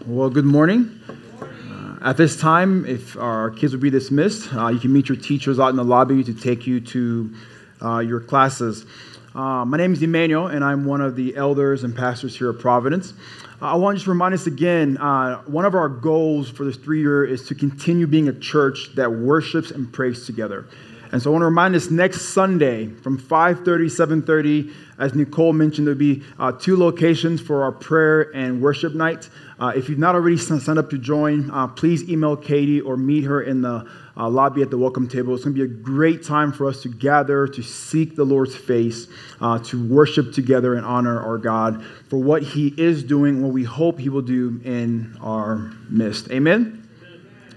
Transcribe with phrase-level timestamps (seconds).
[0.00, 1.00] Well, good morning.
[1.40, 5.16] Uh, at this time, if our kids will be dismissed, uh, you can meet your
[5.16, 7.32] teachers out in the lobby to take you to
[7.80, 8.84] uh, your classes.
[9.32, 12.58] Uh, my name is Emmanuel, and I'm one of the elders and pastors here at
[12.58, 13.12] Providence.
[13.60, 16.76] Uh, I want to just remind us again uh, one of our goals for this
[16.76, 20.66] three year is to continue being a church that worships and prays together.
[21.12, 25.86] And so I want to remind us next Sunday from 5:30, 7:30, as Nicole mentioned,
[25.86, 29.28] there'll be uh, two locations for our prayer and worship night.
[29.60, 33.24] Uh, if you've not already signed up to join, uh, please email Katie or meet
[33.24, 33.86] her in the
[34.16, 35.34] uh, lobby at the welcome table.
[35.34, 38.56] It's going to be a great time for us to gather, to seek the Lord's
[38.56, 39.06] face,
[39.40, 43.64] uh, to worship together and honor our God for what He is doing, what we
[43.64, 46.30] hope He will do in our midst.
[46.30, 46.88] Amen?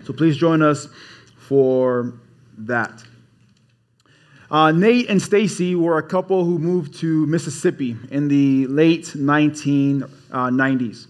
[0.03, 0.89] So please join us
[1.37, 2.13] for
[2.57, 3.03] that.
[4.49, 11.07] Uh, Nate and Stacy were a couple who moved to Mississippi in the late 1990s.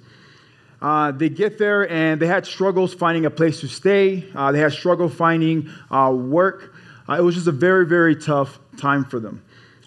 [0.81, 4.25] Uh, they get there and they had struggles finding a place to stay.
[4.35, 6.73] Uh, they had struggle finding uh, work.
[7.09, 9.43] Uh, it was just a very, very tough time for them.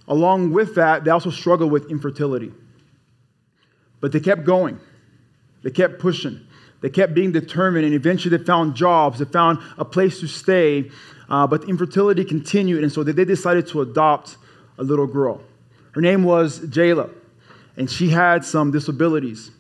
[0.08, 2.52] Along with that, they also struggled with infertility.
[4.00, 4.78] But they kept going.
[5.62, 6.40] They kept pushing.
[6.80, 9.18] They kept being determined, and eventually they found jobs.
[9.18, 10.90] They found a place to stay.
[11.28, 14.36] Uh, but infertility continued, and so they decided to adopt
[14.78, 15.40] a little girl.
[15.92, 17.10] Her name was Jayla,
[17.76, 19.50] and she had some disabilities.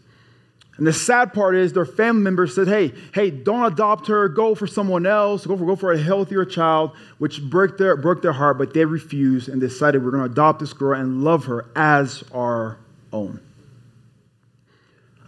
[0.78, 4.54] And the sad part is their family members said, hey, hey, don't adopt her, go
[4.54, 8.32] for someone else, go for, go for a healthier child, which broke their, broke their
[8.32, 11.66] heart, but they refused and decided we're going to adopt this girl and love her
[11.74, 12.78] as our
[13.12, 13.40] own.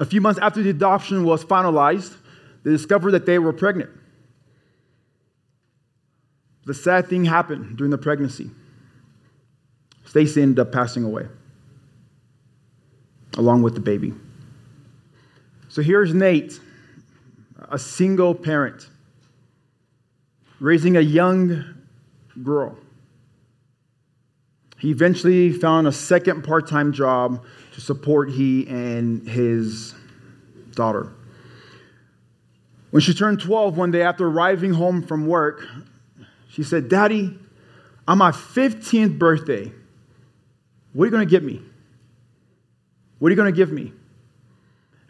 [0.00, 2.16] A few months after the adoption was finalized,
[2.64, 3.90] they discovered that they were pregnant.
[6.64, 8.50] The sad thing happened during the pregnancy.
[10.06, 11.28] Stacy ended up passing away,
[13.36, 14.14] along with the baby.
[15.68, 16.58] So here's Nate,
[17.70, 18.88] a single parent,
[20.60, 21.62] raising a young
[22.42, 22.78] girl.
[24.78, 29.94] He eventually found a second part time job to support he and his
[30.74, 31.12] daughter.
[32.90, 35.66] When she turned 12 one day after arriving home from work,
[36.48, 37.38] she said, Daddy,
[38.08, 39.72] on my 15th birthday,
[40.92, 41.62] what are you going to get me?
[43.20, 43.92] What are you going to give me?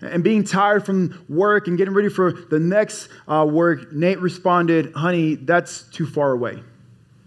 [0.02, 4.92] And being tired from work and getting ready for the next uh, work, Nate responded,
[4.94, 6.62] Honey, that's too far away.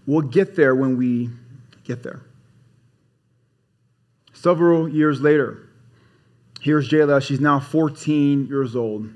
[0.06, 1.30] We'll get there when we
[1.84, 2.22] get there.
[4.32, 5.70] Several years later,
[6.64, 7.22] here's Jayla.
[7.22, 9.10] She's now 14 years old,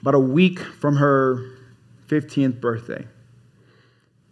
[0.00, 1.44] about a week from her
[2.06, 3.06] 15th birthday.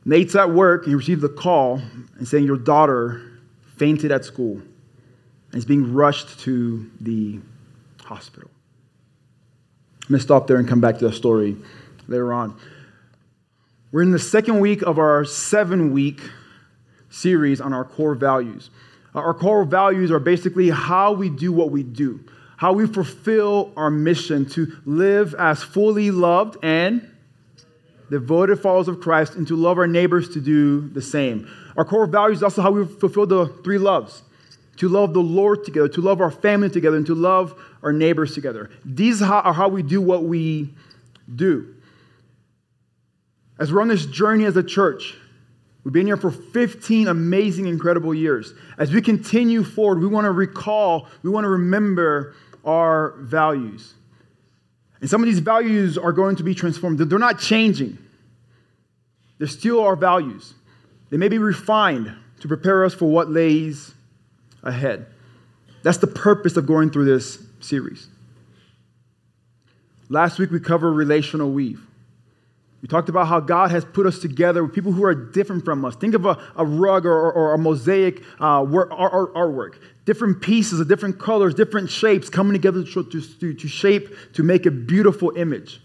[0.05, 1.83] Nate's at work he received a call
[2.17, 3.21] and saying, Your daughter
[3.77, 4.63] fainted at school
[5.51, 7.41] and is being rushed to the
[8.05, 8.51] hospital.
[10.05, 11.57] I'm going to stop there and come back to the story
[12.07, 12.59] later on.
[13.91, 16.21] We're in the second week of our seven week
[17.11, 18.71] series on our core values.
[19.15, 22.21] Uh, our core values are basically how we do what we do,
[22.57, 27.09] how we fulfill our mission to live as fully loved and
[28.11, 31.51] devoted followers of Christ and to love our neighbors to do the same.
[31.77, 34.23] Our core values is also how we fulfill the three loves
[34.79, 38.35] to love the Lord together, to love our family together, and to love our neighbors
[38.35, 38.71] together.
[38.85, 40.73] These are how we do what we
[41.35, 41.75] do.
[43.59, 45.17] As we're on this journey as a church,
[45.89, 48.53] we've been here for 15 amazing, incredible years.
[48.77, 53.95] As we continue forward, we want to recall, we want to remember our values.
[55.01, 56.99] And some of these values are going to be transformed.
[56.99, 57.97] They're not changing,
[59.39, 60.53] they're still our values.
[61.09, 63.95] They may be refined to prepare us for what lays
[64.63, 65.07] ahead.
[65.83, 68.09] That's the purpose of going through this series.
[70.11, 71.81] Last week we covered relational weave.
[72.81, 75.85] We talked about how God has put us together with people who are different from
[75.85, 75.97] us.
[75.97, 79.79] Think of a, a rug or, or, a mosaic uh, work, art, artwork.
[80.05, 84.65] Different pieces of different colors, different shapes coming together to, to, to shape, to make
[84.65, 85.81] a beautiful image.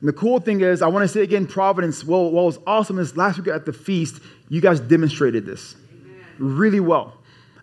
[0.00, 2.98] And the cool thing is, I want to say again, Providence, well, what was awesome
[2.98, 6.24] is last week at the feast, you guys demonstrated this Amen.
[6.38, 7.14] really well.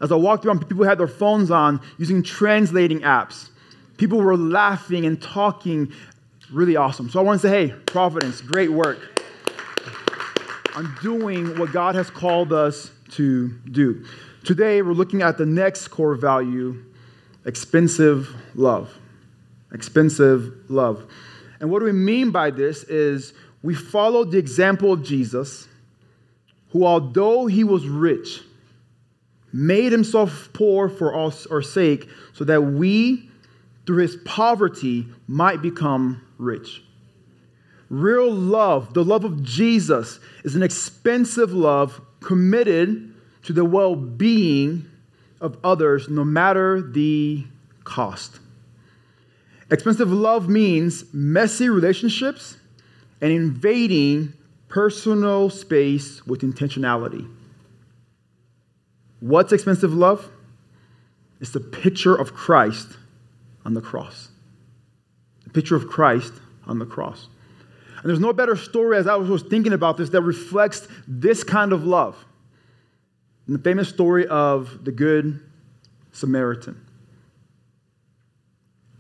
[0.02, 3.50] As I walked around, people had their phones on using translating apps.
[3.98, 5.92] People were laughing and talking.
[6.52, 7.10] Really awesome.
[7.10, 9.00] So I want to say, hey, Providence, great work
[10.76, 14.06] on doing what God has called us to do.
[14.44, 16.84] Today, we're looking at the next core value
[17.46, 18.98] expensive love.
[19.74, 21.06] Expensive love.
[21.60, 25.68] And what do we mean by this is we follow the example of Jesus,
[26.70, 28.42] who, although he was rich,
[29.52, 33.30] made himself poor for our sake so that we
[33.86, 36.84] through his poverty, might become rich.
[37.90, 43.14] Real love, the love of Jesus, is an expensive love committed
[43.44, 44.90] to the well being
[45.42, 47.46] of others, no matter the
[47.84, 48.40] cost.
[49.70, 52.58] Expensive love means messy relationships
[53.22, 54.34] and invading
[54.70, 57.30] personal space with intentionality.
[59.20, 60.30] What's expensive love?
[61.40, 62.98] It's the picture of Christ
[63.66, 64.30] on the cross.
[65.54, 66.34] Picture of Christ
[66.66, 67.28] on the cross.
[67.98, 71.72] And there's no better story as I was thinking about this that reflects this kind
[71.72, 72.18] of love.
[73.48, 75.40] In the famous story of the Good
[76.12, 76.80] Samaritan.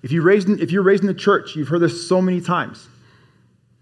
[0.01, 2.41] If, you raised in, if you're raised in the church, you've heard this so many
[2.41, 2.88] times.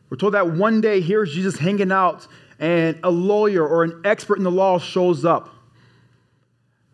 [0.09, 2.27] We're told that one day here's Jesus hanging out,
[2.59, 5.49] and a lawyer or an expert in the law shows up.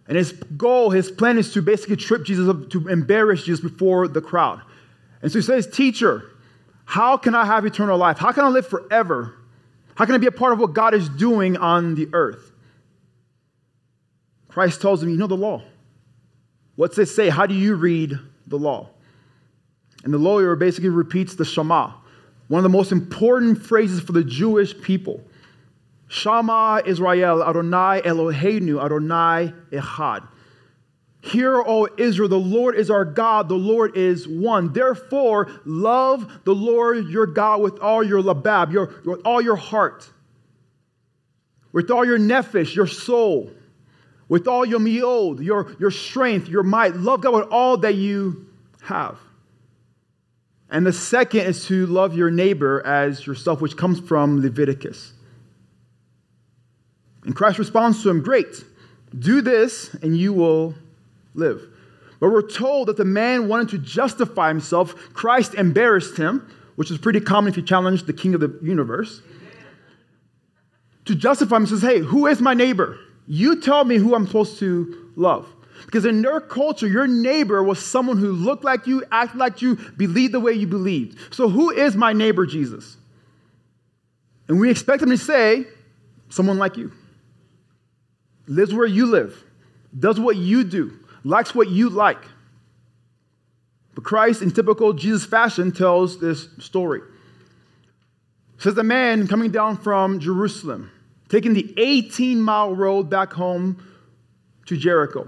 [0.07, 4.07] And his goal, his plan is to basically trip Jesus up, to embarrass Jesus before
[4.07, 4.62] the crowd.
[5.21, 6.29] And so he says, Teacher,
[6.85, 8.17] how can I have eternal life?
[8.17, 9.33] How can I live forever?
[9.95, 12.51] How can I be a part of what God is doing on the earth?
[14.47, 15.63] Christ tells him, You know the law.
[16.75, 17.29] What's it say?
[17.29, 18.89] How do you read the law?
[20.03, 21.91] And the lawyer basically repeats the Shema,
[22.47, 25.21] one of the most important phrases for the Jewish people.
[26.07, 30.27] Shema Israel, Adonai Eloheinu, Adonai Echad.
[31.21, 34.71] Hear, O Israel, the Lord is our God, the Lord is one.
[34.71, 40.09] Therefore, love the Lord your God with all your labab, your, with all your heart,
[41.71, 43.51] with all your nephesh, your soul,
[44.29, 46.95] with all your miod, your, your strength, your might.
[46.95, 48.45] Love God with all that you
[48.81, 49.17] have.
[50.69, 55.13] And the second is to love your neighbor as yourself, which comes from Leviticus.
[57.23, 58.63] And Christ responds to him, Great,
[59.17, 60.75] do this and you will
[61.38, 61.62] live.
[62.19, 64.95] But we're told that the man wanted to justify himself.
[65.13, 69.22] Christ embarrassed him, which is pretty common if you challenge the king of the universe.
[71.06, 73.00] To justify him, he says, Hey, who is my neighbor?
[73.28, 75.48] You tell me who I'm supposed to love.
[75.86, 79.75] Because in their culture, your neighbor was someone who looked like you, acted like you,
[79.95, 81.34] believed the way you believed.
[81.34, 82.98] So, who is my neighbor, Jesus?
[84.48, 85.66] And we expect him to say,
[86.30, 86.92] someone like you.
[88.48, 89.44] Lives where you live,
[89.98, 92.23] does what you do, likes what you like.
[93.95, 96.99] But Christ, in typical Jesus fashion, tells this story.
[96.99, 100.91] It says the man coming down from Jerusalem,
[101.29, 103.83] taking the 18 mile road back home
[104.67, 105.27] to Jericho.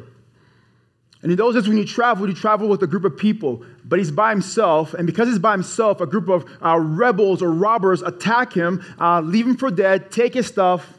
[1.21, 3.99] And in those days, when you travel, you travel with a group of people, but
[3.99, 4.93] he's by himself.
[4.93, 9.19] And because he's by himself, a group of uh, rebels or robbers attack him, uh,
[9.21, 10.93] leave him for dead, take his stuff,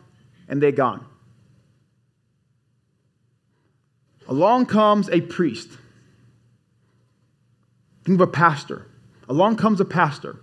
[0.49, 1.07] and they're gone.
[4.31, 5.69] Along comes a priest.
[8.05, 8.87] Think of a pastor.
[9.29, 10.41] Along comes a pastor.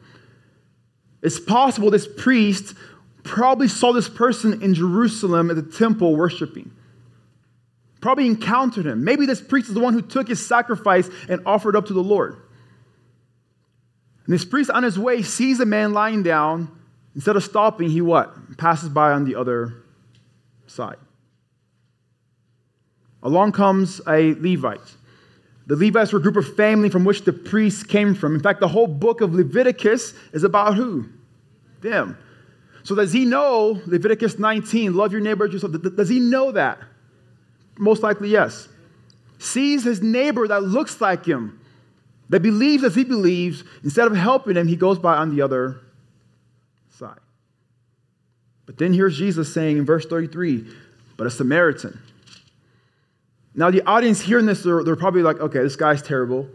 [1.24, 2.76] It's possible this priest
[3.24, 6.72] probably saw this person in Jerusalem at the temple worshiping
[8.02, 9.04] probably encountered him.
[9.04, 12.04] Maybe this priest is the one who took his sacrifice and offered up to the
[12.04, 12.36] Lord.
[14.26, 16.72] And this priest on his way sees a man lying down.
[17.16, 18.58] Instead of stopping, he what?
[18.58, 19.84] Passes by on the other
[20.68, 20.98] side.
[23.24, 24.96] Along comes a Levite.
[25.68, 28.36] The Levites were a group of family from which the priests came from.
[28.36, 31.10] In fact, the whole book of Leviticus is about who?
[31.82, 32.18] Them.
[32.84, 35.74] So does he know Leviticus 19, love your neighbor yourself?
[35.74, 36.80] Does he know that?
[37.78, 38.70] Most likely, yes.
[39.40, 41.60] Sees his neighbor that looks like him,
[42.30, 43.66] that believes as he believes.
[43.84, 45.82] Instead of helping him, he goes by on the other
[46.90, 47.20] side.
[48.66, 50.66] But then here's Jesus saying in verse 33
[51.18, 52.00] but a Samaritan.
[53.58, 56.48] Now, the audience hearing this, they're, they're probably like, okay, this guy's terrible.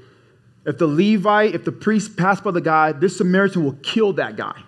[0.64, 4.37] If the Levite, if the priest passed by the guy, this Samaritan will kill that
[4.37, 4.62] guy.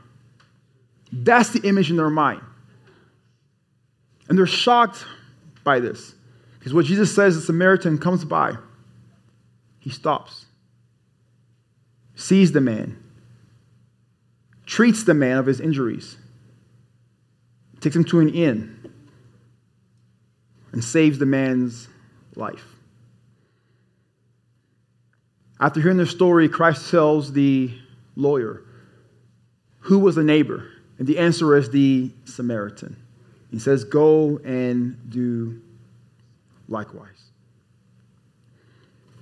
[1.12, 2.42] That's the image in their mind.
[4.28, 5.06] And they're shocked
[5.62, 6.16] by this.
[6.58, 8.56] Because what Jesus says, the Samaritan comes by,
[9.78, 10.46] he stops,
[12.16, 13.00] sees the man,
[14.66, 16.16] treats the man of his injuries,
[17.80, 18.92] takes him to an inn,
[20.72, 21.88] and saves the man's
[22.36, 22.64] life.
[25.60, 27.72] After hearing the story, Christ tells the
[28.16, 28.62] lawyer,
[29.80, 30.68] Who was the neighbor?
[30.98, 32.96] And the answer is the Samaritan.
[33.50, 35.60] He says, Go and do
[36.68, 37.08] likewise.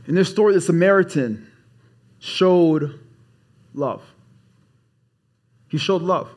[0.07, 1.47] In this story, the Samaritan
[2.19, 2.99] showed
[3.75, 4.02] love.
[5.69, 6.28] He showed love.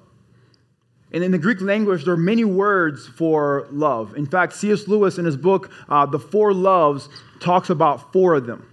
[1.16, 4.18] And in the Greek language, there are many words for love.
[4.18, 4.86] In fact, C.S.
[4.86, 7.08] Lewis, in his book, uh, The Four Loves,
[7.40, 8.70] talks about four of them.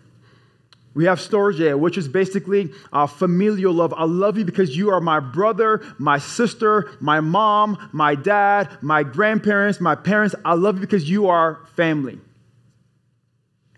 [0.94, 3.94] We have storge, which is basically uh, familial love.
[3.96, 9.04] I love you because you are my brother, my sister, my mom, my dad, my
[9.04, 10.34] grandparents, my parents.
[10.44, 12.18] I love you because you are family.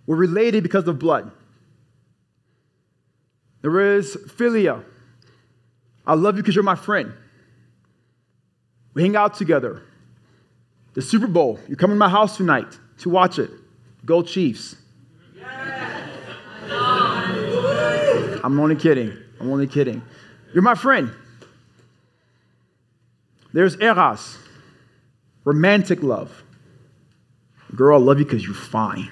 [0.06, 1.30] We're related because of blood.
[3.60, 4.82] There is philia.
[6.06, 7.12] I love you because you're my friend.
[8.94, 9.82] We hang out together.
[10.94, 13.50] The Super Bowl, you're coming to my house tonight to watch it.
[14.04, 14.76] Go Chiefs.
[18.44, 19.16] I'm only kidding.
[19.40, 20.02] I'm only kidding.
[20.52, 21.10] You're my friend.
[23.52, 24.36] There's eros,
[25.44, 26.42] romantic love.
[27.74, 29.10] Girl, I love you because you're fine.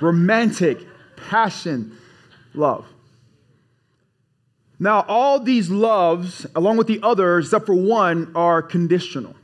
[0.00, 0.78] romantic,
[1.16, 1.96] passion,
[2.54, 2.86] love.
[4.82, 9.36] Now, all these loves, along with the others, except for one, are conditional.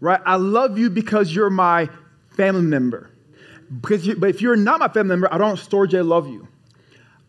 [0.00, 0.20] Right?
[0.26, 1.88] I love you because you're my
[2.36, 3.10] family member.
[3.80, 6.48] Because you, but if you're not my family member, I don't storge love you.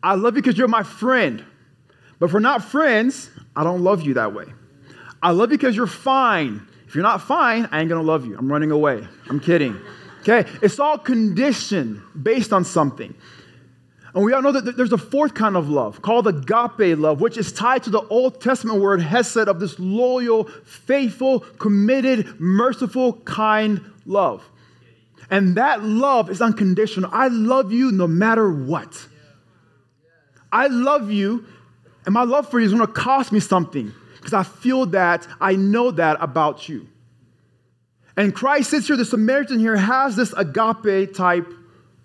[0.01, 1.45] I love you because you're my friend.
[2.17, 4.45] But if we're not friends, I don't love you that way.
[5.21, 6.65] I love you because you're fine.
[6.87, 8.35] If you're not fine, I ain't gonna love you.
[8.35, 9.07] I'm running away.
[9.29, 9.79] I'm kidding.
[10.21, 10.49] Okay?
[10.63, 13.13] It's all conditioned based on something.
[14.19, 17.37] And we all know that there's a fourth kind of love called agape love, which
[17.37, 23.79] is tied to the Old Testament word hesed of this loyal, faithful, committed, merciful, kind
[24.05, 24.43] love.
[25.31, 27.09] And that love is unconditional.
[27.13, 29.07] I love you no matter what.
[30.51, 31.45] I love you,
[32.05, 35.25] and my love for you is going to cost me something because I feel that,
[35.39, 36.89] I know that about you.
[38.17, 41.47] And Christ sits here, the Samaritan here has this agape type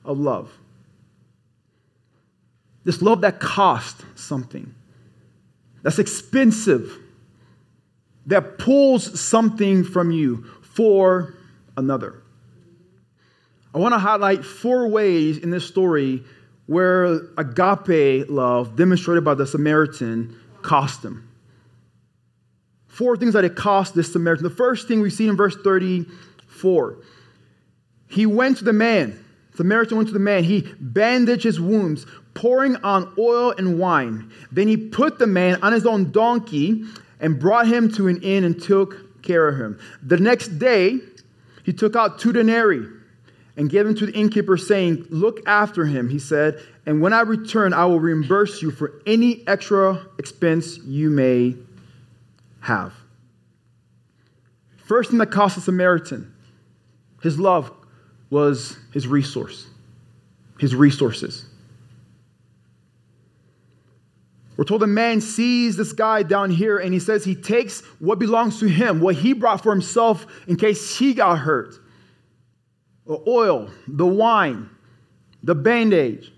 [0.04, 0.56] of love.
[2.84, 4.74] This love that costs something,
[5.82, 6.98] that's expensive,
[8.26, 11.34] that pulls something from you for
[11.76, 12.22] another.
[13.74, 16.22] I want to highlight four ways in this story
[16.66, 21.28] where agape love, demonstrated by the Samaritan, cost him.
[22.86, 24.44] Four things that it cost this Samaritan.
[24.44, 26.98] The first thing we see in verse 34
[28.14, 29.18] he went to the man.
[29.56, 30.44] Samaritan went to the man.
[30.44, 34.30] He bandaged his wounds, pouring on oil and wine.
[34.52, 36.84] Then he put the man on his own donkey
[37.20, 39.78] and brought him to an inn and took care of him.
[40.02, 40.98] The next day,
[41.64, 42.86] he took out two denarii
[43.56, 47.20] and gave them to the innkeeper, saying, Look after him, he said, and when I
[47.20, 51.56] return, I will reimburse you for any extra expense you may
[52.60, 52.92] have.
[54.76, 56.34] First thing that cost the Samaritan,
[57.22, 57.72] his love
[58.28, 59.66] was his resource,
[60.58, 61.46] his resources.
[64.56, 68.18] We're told the man sees this guy down here and he says he takes what
[68.18, 71.78] belongs to him, what he brought for himself in case he got hurt
[73.06, 74.70] the oil, the wine,
[75.42, 76.32] the bandage.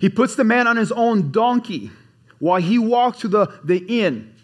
[0.00, 1.92] He puts the man on his own donkey
[2.40, 4.34] while he walks to the, the inn.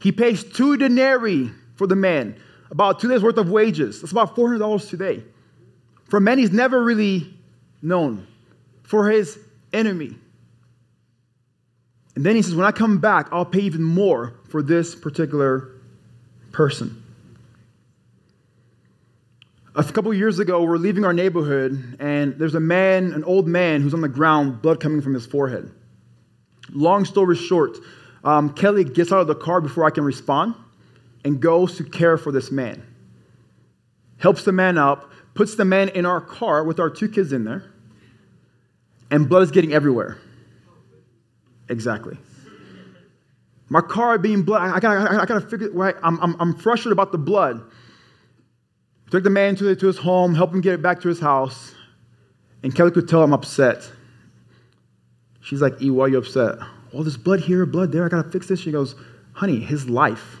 [0.00, 4.00] He pays two denarii for the man, about two days' worth of wages.
[4.00, 5.24] That's about $400 today.
[6.04, 7.34] For men, he's never really
[7.82, 8.26] known.
[8.84, 9.38] For his
[9.72, 10.16] enemy.
[12.18, 15.70] And then he says, When I come back, I'll pay even more for this particular
[16.50, 17.00] person.
[19.76, 23.82] A couple years ago, we're leaving our neighborhood, and there's a man, an old man,
[23.82, 25.70] who's on the ground, blood coming from his forehead.
[26.70, 27.78] Long story short,
[28.24, 30.56] um, Kelly gets out of the car before I can respond
[31.24, 32.82] and goes to care for this man.
[34.16, 37.44] Helps the man up, puts the man in our car with our two kids in
[37.44, 37.70] there,
[39.08, 40.18] and blood is getting everywhere.
[41.68, 42.16] Exactly.
[43.68, 45.94] My car being blood, I gotta, I gotta figure, right?
[46.02, 47.62] I'm, I'm, I'm frustrated about the blood.
[49.10, 51.74] Took the man to, to his home, help him get it back to his house,
[52.62, 53.90] and Kelly could tell I'm upset.
[55.40, 56.56] She's like, E, why are you upset?
[56.92, 58.60] All this blood here, blood there, I gotta fix this.
[58.60, 58.94] She goes,
[59.32, 60.40] honey, his life.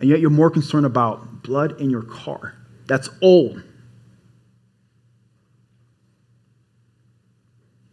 [0.00, 2.54] And yet you're more concerned about blood in your car.
[2.86, 3.62] That's old.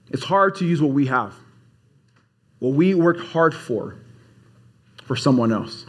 [0.09, 1.33] It's hard to use what we have,
[2.61, 3.95] what we worked hard for,
[5.05, 5.87] for someone else.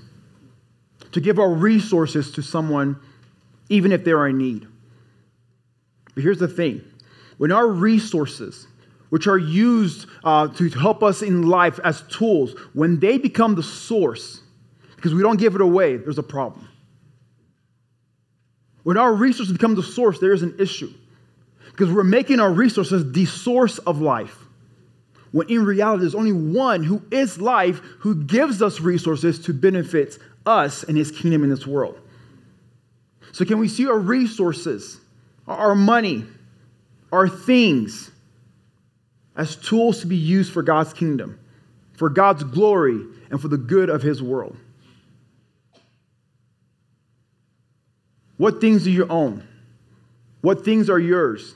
[1.13, 2.99] To give our resources to someone
[3.69, 4.67] even if they're in need.
[6.15, 6.83] But here's the thing
[7.37, 8.67] when our resources,
[9.11, 13.63] which are used uh, to help us in life as tools, when they become the
[13.63, 14.41] source,
[14.97, 16.67] because we don't give it away, there's a problem.
[18.83, 20.91] When our resources become the source, there is an issue.
[21.67, 24.39] Because we're making our resources the source of life.
[25.33, 30.19] When in reality, there's only one who is life who gives us resources to benefit
[30.47, 31.99] us and his kingdom in this world.
[33.33, 35.01] So, can we see our resources,
[35.49, 36.27] our money,
[37.11, 38.11] our things
[39.37, 41.39] as tools to be used for God's kingdom,
[41.97, 44.57] for God's glory, and for the good of his world.
[48.37, 49.47] What things do you own?
[50.41, 51.55] What things are yours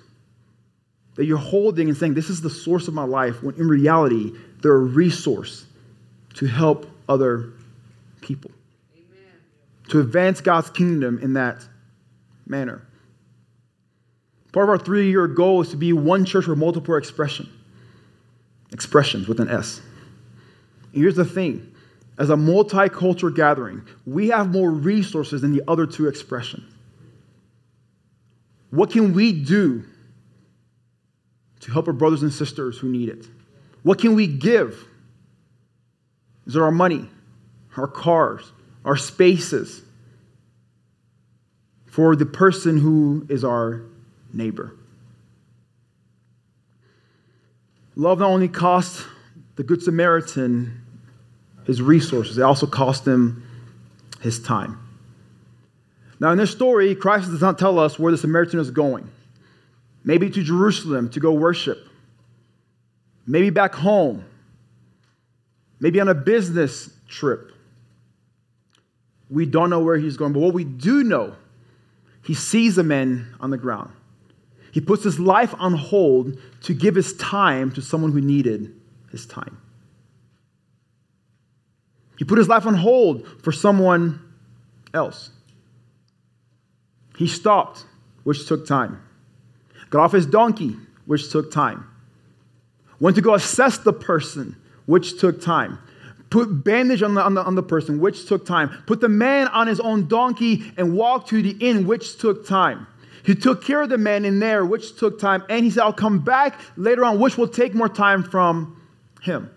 [1.17, 4.33] that you're holding and saying, This is the source of my life, when in reality,
[4.63, 5.67] they're a resource
[6.35, 7.53] to help other
[8.21, 8.51] people,
[8.95, 9.33] Amen.
[9.89, 11.67] to advance God's kingdom in that
[12.47, 12.87] manner.
[14.53, 17.49] Part of our three year goal is to be one church with multiple expression.
[18.73, 19.81] Expressions with an S.
[20.93, 21.75] And here's the thing
[22.19, 26.73] as a multicultural gathering, we have more resources than the other two expressions.
[28.71, 29.85] What can we do
[31.67, 33.27] to help our brothers and sisters who need it?
[33.83, 34.87] What can we give?
[36.47, 37.09] Is it our money,
[37.77, 38.53] our cars,
[38.85, 39.83] our spaces
[41.87, 43.83] for the person who is our
[44.33, 44.77] neighbor?
[47.97, 49.05] Love not only cost
[49.57, 50.83] the Good Samaritan
[51.65, 53.43] his resources, it also cost him
[54.21, 54.79] his time.
[56.21, 59.11] Now, in this story, Christ does not tell us where the Samaritan is going.
[60.07, 61.89] Maybe to Jerusalem to go worship,
[63.27, 64.25] maybe back home,
[65.81, 67.51] maybe on a business trip.
[69.29, 71.35] We don't know where he's going, but what we do know,
[72.23, 73.91] he sees a man on the ground.
[74.71, 79.27] He puts his life on hold to give his time to someone who needed his
[79.27, 79.61] time.
[82.17, 84.21] He put his life on hold for someone
[84.95, 85.31] else.
[87.17, 87.85] He stopped,
[88.23, 89.03] which took time.
[89.91, 90.77] Got off his donkey,
[91.07, 91.89] which took time.
[92.99, 95.79] Went to go assess the person, which took time.
[96.31, 98.83] Put bandage on the, on, the, on the person, which took time.
[98.87, 102.87] Put the man on his own donkey and walked to the inn, which took time.
[103.25, 105.45] He took care of the man in there, which took time.
[105.49, 108.81] And he said, I'll come back later on, which will take more time from
[109.23, 109.51] him.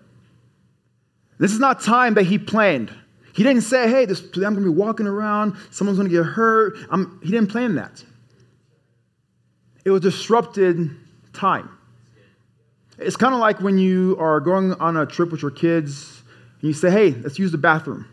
[1.38, 2.92] This is not time that he planned.
[3.32, 6.24] He didn't say, hey, this, I'm going to be walking around, someone's going to get
[6.24, 6.76] hurt.
[6.90, 8.04] I'm, he didn't plan that.
[9.84, 10.90] It was disrupted
[11.32, 11.70] time.
[12.98, 16.22] It's kind of like when you are going on a trip with your kids
[16.60, 18.06] and you say, hey, let's use the bathroom.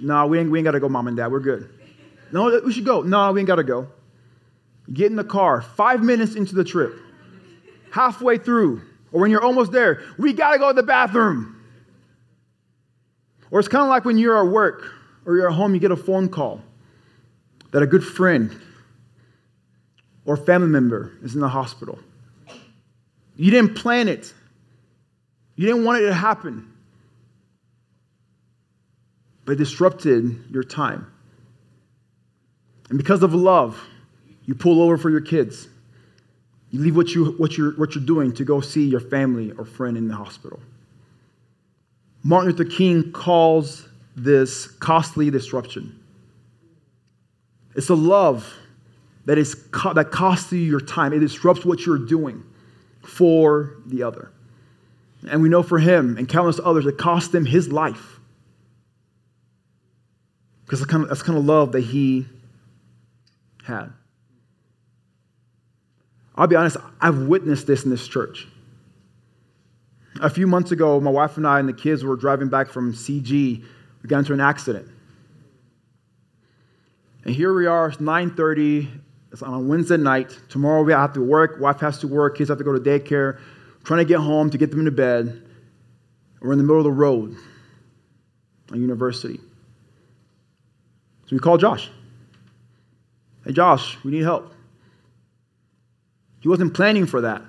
[0.00, 1.30] No, we ain't, we ain't got to go, mom and dad.
[1.30, 1.70] We're good.
[2.32, 3.02] No, we should go.
[3.02, 3.88] No, we ain't got to go.
[4.92, 6.96] Get in the car, five minutes into the trip,
[7.92, 11.62] halfway through, or when you're almost there, we got to go to the bathroom.
[13.52, 14.92] Or it's kind of like when you're at work
[15.24, 16.60] or you're at home, you get a phone call
[17.72, 18.60] that a good friend
[20.30, 21.98] or family member is in the hospital.
[23.34, 24.32] You didn't plan it,
[25.56, 26.72] you didn't want it to happen,
[29.44, 31.10] but disrupted your time.
[32.90, 33.84] And because of love,
[34.44, 35.66] you pull over for your kids.
[36.70, 39.64] You leave what, you, what, you're, what you're doing to go see your family or
[39.64, 40.60] friend in the hospital.
[42.22, 45.98] Martin Luther King calls this costly disruption.
[47.74, 48.59] It's a love
[49.26, 51.12] that, is co- that costs you your time.
[51.12, 52.42] It disrupts what you're doing
[53.02, 54.30] for the other.
[55.28, 58.18] And we know for him and countless others, it cost him his life.
[60.64, 62.26] Because that's kind, of, that's kind of love that he
[63.64, 63.92] had.
[66.36, 68.46] I'll be honest, I've witnessed this in this church.
[70.22, 72.92] A few months ago, my wife and I and the kids were driving back from
[72.94, 73.64] CG.
[74.02, 74.88] We got into an accident.
[77.24, 78.88] And here we are, it's 9.30.
[79.32, 80.36] It's on a Wednesday night.
[80.48, 81.60] Tomorrow we have to work.
[81.60, 82.36] Wife has to work.
[82.38, 83.38] Kids have to go to daycare.
[83.84, 85.42] trying to get home to get them into bed.
[86.40, 87.36] We're in the middle of the road
[88.70, 89.38] at university.
[91.26, 91.88] So we call Josh.
[93.44, 94.52] Hey, Josh, we need help.
[96.40, 97.42] He wasn't planning for that.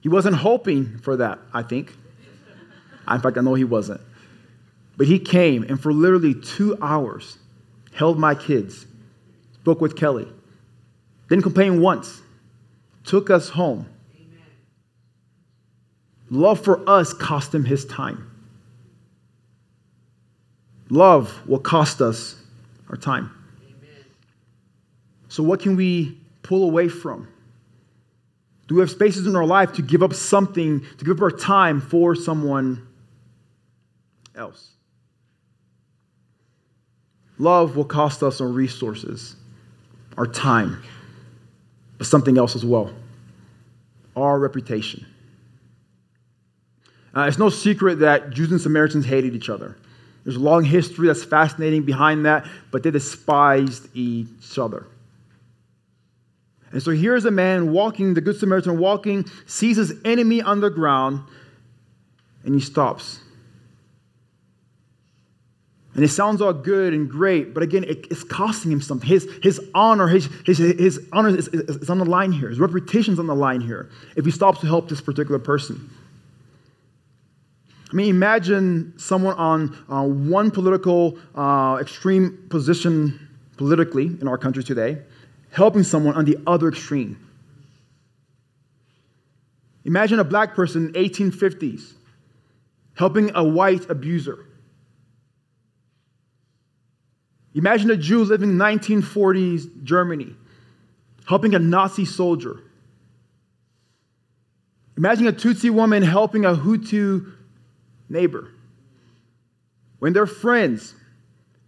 [0.00, 1.94] He wasn't hoping for that, I think.
[3.10, 4.00] In fact, I know he wasn't.
[4.96, 7.38] But he came and for literally two hours
[7.92, 8.86] held my kids,
[9.54, 10.28] spoke with Kelly,
[11.30, 12.20] didn't complain once,
[13.04, 13.86] took us home.
[16.28, 18.30] Love for us cost him his time.
[20.90, 22.34] Love will cost us
[22.88, 23.30] our time.
[25.28, 27.28] So, what can we pull away from?
[28.66, 31.30] Do we have spaces in our life to give up something, to give up our
[31.30, 32.86] time for someone
[34.34, 34.70] else?
[37.38, 39.36] Love will cost us our resources,
[40.16, 40.82] our time,
[42.00, 42.90] but something else as well
[44.16, 45.06] our reputation.
[47.14, 49.76] Uh, it's no secret that Jews and Samaritans hated each other.
[50.24, 54.86] There's a long history that's fascinating behind that, but they despised each other.
[56.72, 60.70] And so here's a man walking, the Good Samaritan walking, sees his enemy on the
[60.70, 61.20] ground,
[62.44, 63.20] and he stops.
[65.94, 69.08] And it sounds all good and great, but again, it, it's costing him something.
[69.08, 72.48] His, his honor, his, his, his honor is, is, is on the line here.
[72.48, 75.90] His reputation's on the line here if he stops to help this particular person.
[77.90, 84.62] I mean, imagine someone on uh, one political uh, extreme position politically in our country
[84.62, 84.98] today
[85.50, 87.18] helping someone on the other extreme.
[89.84, 91.94] Imagine a black person, in 1850s,
[92.94, 94.46] helping a white abuser.
[97.54, 100.34] Imagine a Jew living in 1940s Germany,
[101.26, 102.60] helping a Nazi soldier.
[104.96, 107.32] Imagine a Tutsi woman helping a Hutu
[108.08, 108.50] neighbor.
[109.98, 110.94] When their friends,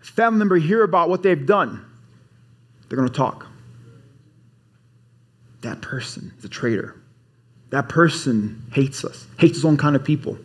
[0.00, 1.84] family member hear about what they've done,
[2.88, 3.46] they're going to talk.
[5.62, 6.96] That person is a traitor.
[7.70, 10.36] That person hates us, hates his own kind of people.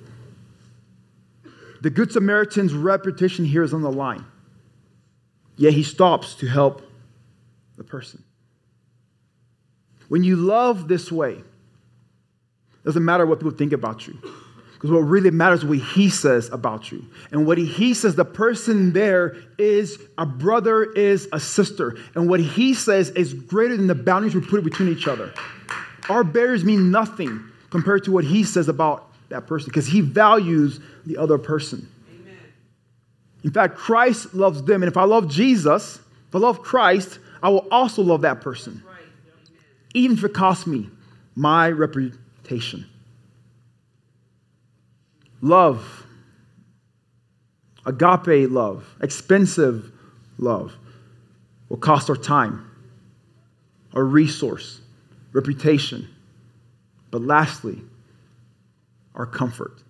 [1.82, 4.24] The Good Samaritan's reputation here is on the line.
[5.58, 6.82] Yet he stops to help
[7.78, 8.24] the person.
[10.08, 11.42] When you love this way,
[12.86, 14.18] doesn't matter what people think about you.
[14.78, 17.04] Because what really matters is what he says about you.
[17.32, 21.98] And what he says, the person there is a brother, is a sister.
[22.14, 25.34] And what he says is greater than the boundaries we put between each other.
[26.10, 30.80] Our barriers mean nothing compared to what he says about that person because he values
[31.06, 31.90] the other person.
[33.44, 34.84] In fact, Christ loves them.
[34.84, 38.84] And if I love Jesus, if I love Christ, I will also love that person.
[38.86, 38.96] Right.
[39.94, 40.90] Even if it costs me
[41.36, 42.86] my reputation.
[45.42, 46.06] Love,
[47.86, 49.92] agape love, expensive
[50.40, 50.76] love,
[51.70, 52.70] will cost our time,
[53.94, 54.82] our resource,
[55.32, 56.10] reputation,
[57.12, 57.80] but lastly,
[59.14, 59.84] our comfort.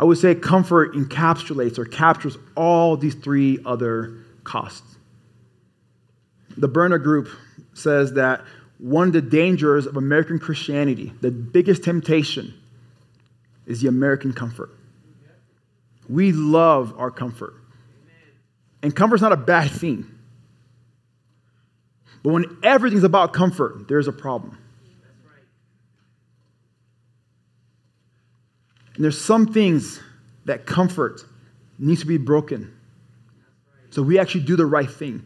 [0.00, 4.96] I would say comfort encapsulates or captures all these three other costs.
[6.56, 7.28] The Barna Group
[7.74, 8.42] says that
[8.78, 12.54] one of the dangers of American Christianity, the biggest temptation,
[13.66, 14.70] is the American comfort.
[16.08, 17.52] We love our comfort.
[18.82, 20.06] And comfort's not a bad thing.
[22.22, 24.56] But when everything's about comfort, there's a problem.
[29.00, 29.98] And there's some things
[30.44, 31.24] that comfort
[31.78, 32.70] needs to be broken.
[33.88, 35.24] So we actually do the right thing.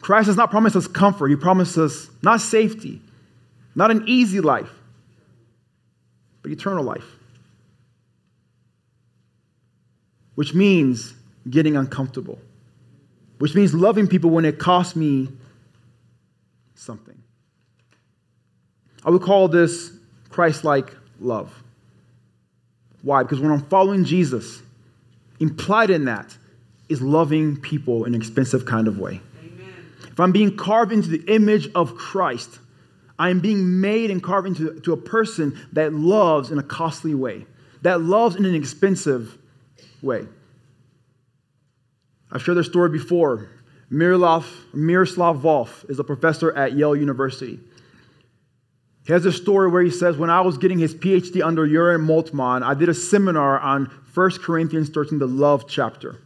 [0.00, 3.02] Christ has not promised us comfort, He promised us not safety,
[3.74, 4.70] not an easy life,
[6.40, 7.04] but eternal life.
[10.36, 11.14] which means
[11.50, 12.38] getting uncomfortable,
[13.38, 15.28] which means loving people when it costs me
[16.74, 17.20] something.
[19.04, 19.92] I would call this
[20.30, 21.52] Christ like love.
[23.06, 23.22] Why?
[23.22, 24.60] Because when I'm following Jesus,
[25.38, 26.36] implied in that
[26.88, 29.20] is loving people in an expensive kind of way.
[29.38, 29.74] Amen.
[30.10, 32.58] If I'm being carved into the image of Christ,
[33.16, 37.14] I am being made and carved into to a person that loves in a costly
[37.14, 37.46] way,
[37.82, 39.38] that loves in an expensive
[40.02, 40.26] way.
[42.32, 43.48] I've shared this story before.
[43.88, 47.60] Miroslav, Miroslav Volf is a professor at Yale University.
[49.06, 52.06] He has a story where he says, When I was getting his PhD under Jurgen
[52.06, 56.18] Moltmann, I did a seminar on 1 Corinthians 13, the love chapter.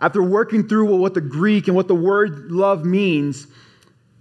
[0.00, 3.46] After working through what the Greek and what the word love means,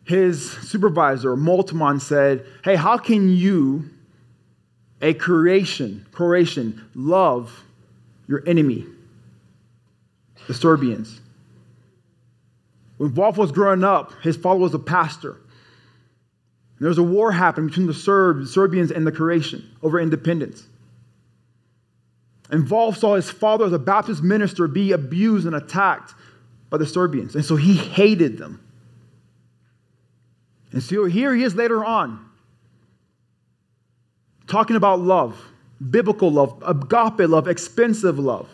[0.05, 3.89] his supervisor, Moltmann, said, Hey, how can you,
[5.01, 7.63] a creation, Croatian, love
[8.27, 8.85] your enemy?
[10.47, 11.19] the Serbians.
[12.97, 15.37] When Volf was growing up, his father was a pastor.
[16.77, 20.67] And there was a war happening between the Serbs, Serbians and the Croatian over independence.
[22.51, 26.13] And Volf saw his father as a Baptist minister be abused and attacked
[26.69, 27.35] by the Serbians.
[27.35, 28.61] And so he hated them.
[30.71, 32.23] And so here he is later on,
[34.47, 35.43] talking about love,
[35.89, 38.49] biblical love, agape love, expensive love.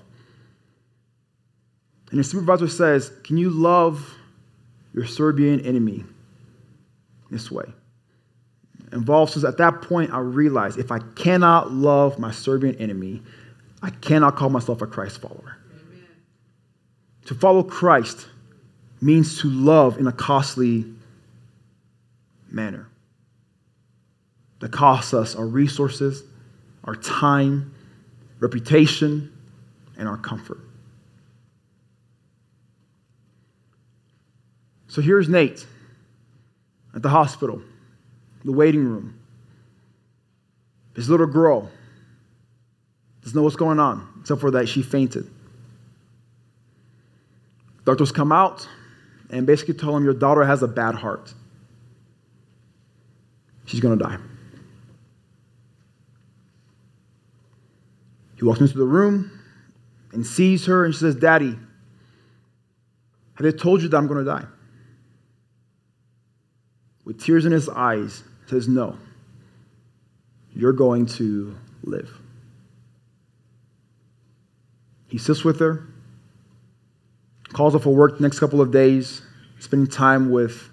[2.11, 4.15] And the supervisor says, Can you love
[4.93, 6.05] your Serbian enemy
[7.29, 7.65] this way?
[9.01, 13.21] Volf says, At that point, I realized if I cannot love my Serbian enemy,
[13.81, 15.57] I cannot call myself a Christ follower.
[15.71, 16.07] Amen.
[17.25, 18.27] To follow Christ
[19.01, 20.85] means to love in a costly
[22.49, 22.87] manner
[24.59, 26.23] that costs us our resources,
[26.85, 27.73] our time,
[28.39, 29.33] reputation,
[29.97, 30.59] and our comfort.
[34.87, 35.65] So here's Nate
[36.95, 37.61] at the hospital,
[38.43, 39.19] the waiting room.
[40.95, 41.69] His little girl
[43.21, 45.29] doesn't know what's going on, except for that she fainted.
[47.85, 48.67] Doctors come out
[49.29, 51.33] and basically tell him, Your daughter has a bad heart.
[53.65, 54.17] She's going to die.
[58.35, 59.31] He walks into the room
[60.11, 61.57] and sees her, and she says, Daddy,
[63.35, 64.45] have they told you that I'm going to die?
[67.05, 68.23] With tears in his eyes,
[68.53, 68.97] says, No,
[70.53, 72.09] you're going to live.
[75.07, 75.87] He sits with her,
[77.51, 79.21] calls off for work the next couple of days,
[79.59, 80.69] spending time with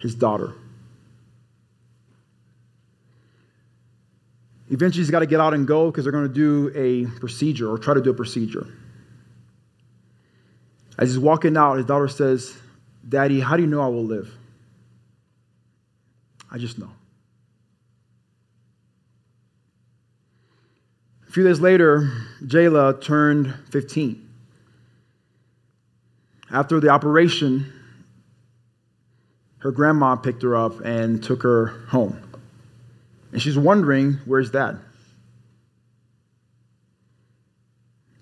[0.00, 0.54] his daughter.
[4.70, 7.68] Eventually, he's got to get out and go because they're going to do a procedure
[7.68, 8.68] or try to do a procedure.
[10.96, 12.56] As he's walking out, his daughter says,
[13.08, 14.32] Daddy, how do you know I will live?
[16.52, 16.90] I just know.
[21.30, 22.10] A few days later,
[22.42, 24.28] Jayla turned 15.
[26.50, 27.72] After the operation,
[29.58, 32.20] her grandma picked her up and took her home.
[33.30, 34.80] And she's wondering, where's dad?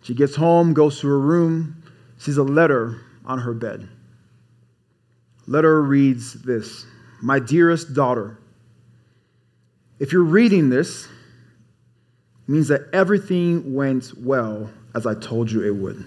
[0.03, 1.83] She gets home, goes to her room,
[2.19, 3.89] sees a letter on her bed.
[5.47, 6.85] Letter reads this
[7.23, 8.37] My dearest daughter,
[9.99, 11.09] if you're reading this,
[12.49, 16.03] means that everything went well as I told you it would.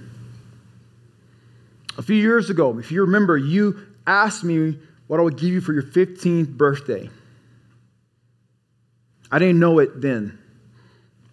[1.97, 4.77] A few years ago, if you remember, you asked me
[5.08, 7.10] what I would give you for your 15th birthday.
[9.32, 10.38] I didn't know it then.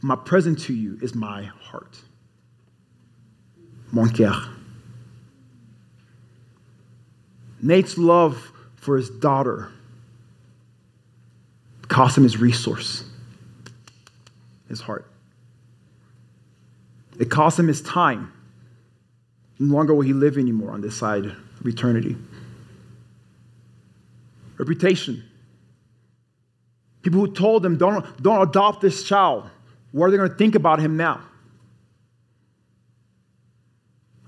[0.03, 1.99] My present to you is my heart.
[3.91, 4.55] Mon cœur.
[7.61, 9.71] Nate's love for his daughter
[11.89, 13.03] cost him his resource,
[14.69, 15.11] his heart.
[17.19, 18.33] It cost him his time.
[19.59, 22.17] No longer will he live anymore on this side of eternity.
[24.57, 25.25] Reputation.
[27.03, 29.49] People who told him, don't, don't adopt this child.
[29.93, 31.21] What are they going to think about him now?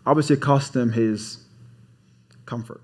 [0.07, 1.45] Obviously, it cost him his
[2.47, 2.81] comfort.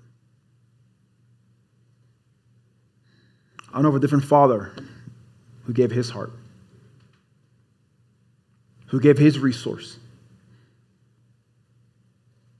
[3.73, 4.71] I know of a different father
[5.65, 6.31] who gave his heart,
[8.87, 9.97] who gave his resource.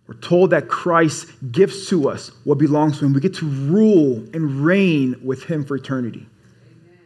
[0.08, 3.14] We're told that Christ gives to us what belongs to him.
[3.14, 6.26] We get to rule and reign with him for eternity.
[6.66, 7.00] Amen.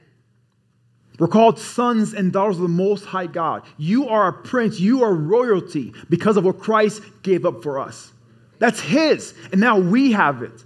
[1.18, 3.64] We're called sons and daughters of the Most High God.
[3.78, 8.12] You are a prince, you are royalty because of what Christ gave up for us.
[8.60, 10.52] That's his, and now we have it.
[10.52, 10.64] Amen.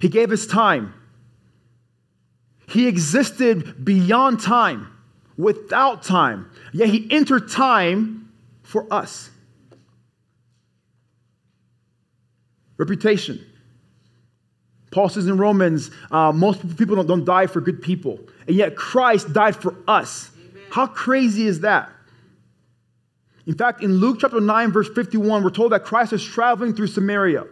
[0.00, 0.92] He gave his time,
[2.68, 4.88] he existed beyond time,
[5.40, 9.30] without time, yet he entered time for us.
[12.76, 13.44] Reputation.
[14.90, 18.74] Paul says in Romans, uh, most people don't, don't, die for good people, and yet
[18.74, 20.30] Christ died for us.
[20.34, 20.62] Amen.
[20.70, 21.90] How crazy is that?
[23.46, 26.88] In fact, in Luke chapter 9, verse 51, we're told that Christ is traveling through
[26.88, 27.44] Samaria.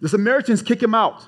[0.00, 1.24] The Samaritans kick him out.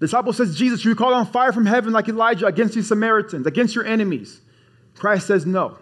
[0.00, 3.46] The disciple says, Jesus, you call on fire from heaven like Elijah against these Samaritans,
[3.46, 4.40] against your enemies.
[4.96, 5.78] Christ says, No.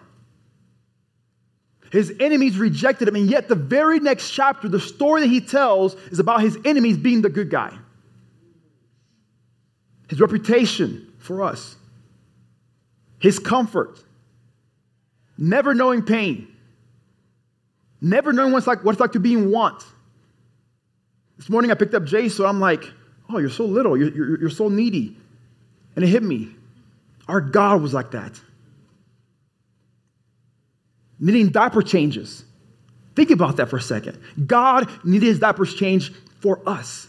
[1.91, 5.95] His enemies rejected him, and yet the very next chapter, the story that he tells
[6.11, 7.75] is about his enemies being the good guy.
[10.07, 11.77] His reputation for us,
[13.19, 14.03] his comfort,
[15.37, 16.53] never knowing pain,
[18.01, 19.83] never knowing what it's like, what it's like to be in want.
[21.37, 22.83] This morning I picked up Jay, so I'm like,
[23.29, 25.15] oh, you're so little, you're, you're, you're so needy.
[25.95, 26.49] And it hit me.
[27.27, 28.39] Our God was like that
[31.19, 32.45] needing diaper changes.
[33.15, 34.19] Think about that for a second.
[34.47, 37.07] God needed his diapers changed for us.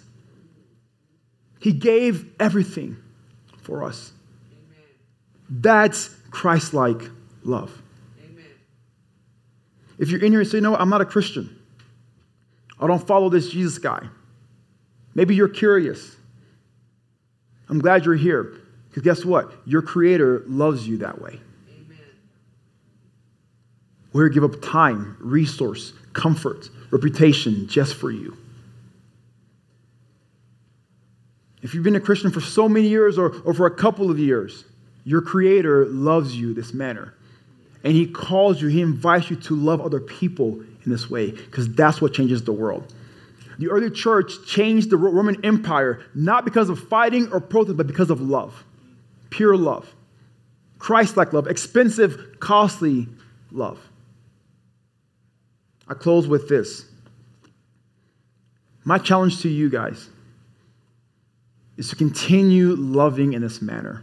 [1.61, 2.97] He gave everything
[3.63, 4.13] for us.
[4.53, 4.89] Amen.
[5.49, 7.03] That's Christ like
[7.45, 7.71] love.
[8.25, 8.45] Amen.
[9.99, 11.57] If you're in here and say, no, I'm not a Christian,
[12.81, 14.09] I don't follow this Jesus guy.
[15.15, 16.17] Maybe you're curious.
[17.69, 19.53] I'm glad you're here because guess what?
[19.65, 21.41] Your Creator loves you that way.
[24.13, 28.37] We're to give up time, resource, comfort, reputation just for you.
[31.63, 34.19] If you've been a Christian for so many years or, or for a couple of
[34.19, 34.65] years,
[35.05, 37.15] your Creator loves you this manner.
[37.85, 41.73] And He calls you, He invites you to love other people in this way because
[41.75, 42.93] that's what changes the world.
[43.61, 48.09] The early church changed the Roman Empire not because of fighting or protest, but because
[48.09, 48.65] of love.
[49.29, 49.95] Pure love.
[50.79, 51.47] Christ like love.
[51.47, 53.07] Expensive, costly
[53.53, 53.79] love.
[55.87, 56.87] I close with this.
[58.83, 60.09] My challenge to you guys
[61.77, 64.03] is to continue loving in this manner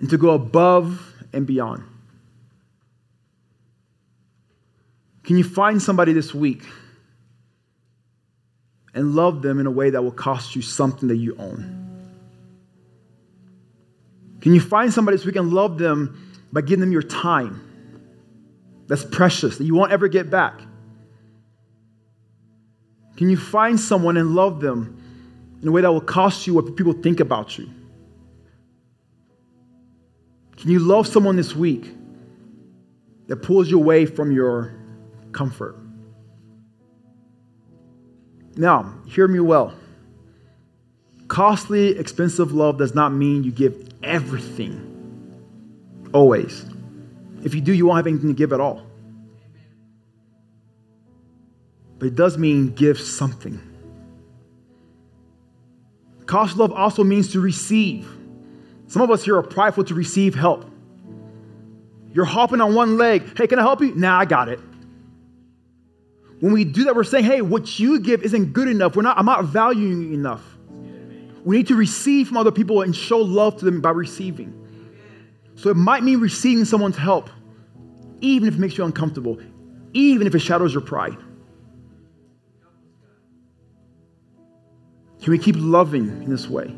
[0.00, 1.82] and to go above and beyond.
[5.24, 6.64] Can you find somebody this week
[8.98, 11.76] and love them in a way that will cost you something that you own?
[14.40, 17.62] Can you find somebody so we can love them by giving them your time
[18.88, 20.60] that's precious, that you won't ever get back?
[23.16, 25.00] Can you find someone and love them
[25.62, 27.70] in a way that will cost you what people think about you?
[30.56, 31.88] Can you love someone this week
[33.28, 34.74] that pulls you away from your
[35.30, 35.76] comfort?
[38.58, 39.72] Now, hear me well.
[41.28, 44.84] Costly, expensive love does not mean you give everything.
[46.12, 46.66] Always.
[47.44, 48.82] If you do, you won't have anything to give at all.
[52.00, 53.60] But it does mean give something.
[56.26, 58.10] Costly love also means to receive.
[58.88, 60.68] Some of us here are prideful to receive help.
[62.12, 63.38] You're hopping on one leg.
[63.38, 63.94] Hey, can I help you?
[63.94, 64.58] Nah, I got it.
[66.40, 68.94] When we do that, we're saying, hey, what you give isn't good enough.
[68.94, 70.42] We're not, I'm not valuing you enough.
[71.44, 74.54] We need to receive from other people and show love to them by receiving.
[75.56, 77.30] So it might mean receiving someone's help,
[78.20, 79.40] even if it makes you uncomfortable,
[79.92, 81.16] even if it shadows your pride.
[85.20, 86.72] Can we keep loving in this way?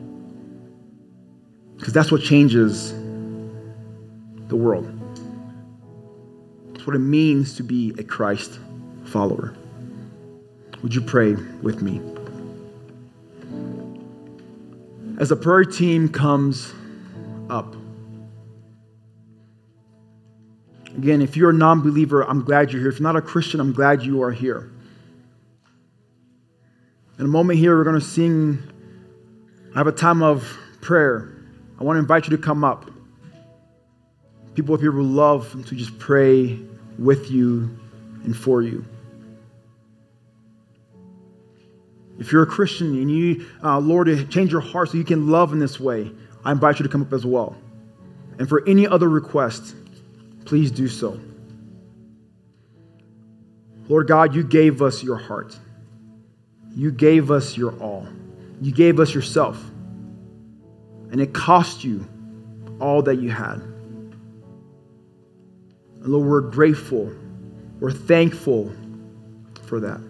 [1.76, 2.92] Because that's what changes
[4.48, 4.88] the world.
[6.74, 8.58] It's what it means to be a Christ
[9.10, 9.54] follower.
[10.82, 12.00] Would you pray with me?
[15.18, 16.72] As the prayer team comes
[17.50, 17.76] up,
[20.96, 22.90] again, if you're a non believer, I'm glad you're here.
[22.90, 24.70] If you're not a Christian, I'm glad you are here.
[27.18, 28.58] In a moment here, we're going to sing,
[29.74, 31.36] I have a time of prayer.
[31.78, 32.90] I want to invite you to come up.
[34.54, 36.58] People up here will love to just pray
[36.98, 37.78] with you
[38.24, 38.84] and for you.
[42.20, 45.28] If you're a Christian and you, uh, Lord, to change your heart so you can
[45.28, 46.12] love in this way,
[46.44, 47.56] I invite you to come up as well.
[48.38, 49.74] And for any other request,
[50.44, 51.18] please do so.
[53.88, 55.58] Lord God, you gave us your heart.
[56.76, 58.06] You gave us your all.
[58.60, 59.60] You gave us yourself
[61.10, 62.08] and it cost you
[62.80, 63.60] all that you had.
[66.00, 67.12] And Lord, we're grateful.
[67.80, 68.72] We're thankful
[69.62, 70.09] for that.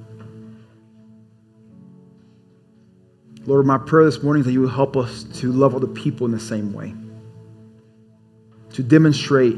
[3.47, 6.27] Lord, my prayer this morning is that you will help us to love other people
[6.27, 6.95] in the same way,
[8.75, 9.57] to demonstrate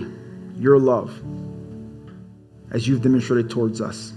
[0.57, 1.21] your love
[2.71, 4.13] as you've demonstrated towards us.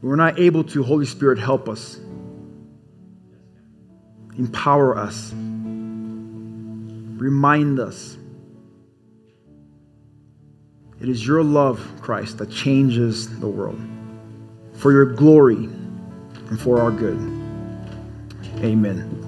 [0.00, 1.98] We're not able to, Holy Spirit, help us
[4.38, 5.32] Empower us.
[7.20, 8.16] Remind us.
[11.00, 13.80] It is your love, Christ, that changes the world
[14.74, 17.37] for your glory and for our good.
[18.62, 19.27] Amen.